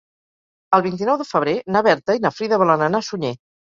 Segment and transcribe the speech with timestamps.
[0.77, 3.33] El vint-i-nou de febrer na Berta i na Frida volen anar a Sunyer.